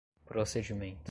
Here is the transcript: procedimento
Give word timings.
procedimento 0.25 0.99